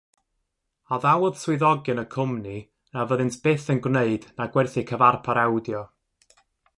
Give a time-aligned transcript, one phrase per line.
[0.95, 2.55] Addawodd swyddogion y cwmni
[2.97, 5.83] na fyddent byth yn gwneud na gwerthu cyfarpar awdio.